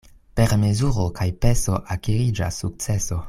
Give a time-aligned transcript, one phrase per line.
[0.39, 3.19] Per mezuro kaj peso akiriĝas sukceso.